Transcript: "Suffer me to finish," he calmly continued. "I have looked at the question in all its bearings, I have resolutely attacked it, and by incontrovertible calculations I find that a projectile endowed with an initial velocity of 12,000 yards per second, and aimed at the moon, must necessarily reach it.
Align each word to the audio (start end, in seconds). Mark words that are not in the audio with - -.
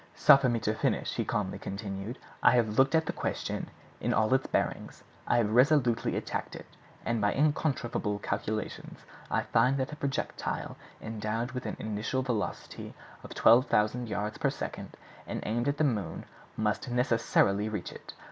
"Suffer 0.15 0.49
me 0.49 0.59
to 0.61 0.73
finish," 0.73 1.13
he 1.13 1.23
calmly 1.23 1.59
continued. 1.59 2.17
"I 2.41 2.53
have 2.55 2.79
looked 2.79 2.95
at 2.95 3.05
the 3.05 3.13
question 3.13 3.69
in 3.99 4.15
all 4.15 4.33
its 4.33 4.47
bearings, 4.47 5.03
I 5.27 5.37
have 5.37 5.51
resolutely 5.51 6.15
attacked 6.15 6.55
it, 6.55 6.65
and 7.05 7.21
by 7.21 7.33
incontrovertible 7.35 8.17
calculations 8.17 9.05
I 9.29 9.43
find 9.43 9.77
that 9.77 9.91
a 9.91 9.95
projectile 9.95 10.75
endowed 11.03 11.51
with 11.51 11.67
an 11.67 11.77
initial 11.79 12.23
velocity 12.23 12.95
of 13.23 13.35
12,000 13.35 14.09
yards 14.09 14.39
per 14.39 14.49
second, 14.49 14.97
and 15.27 15.43
aimed 15.45 15.67
at 15.67 15.77
the 15.77 15.83
moon, 15.83 16.25
must 16.57 16.89
necessarily 16.89 17.69
reach 17.69 17.91
it. 17.91 18.15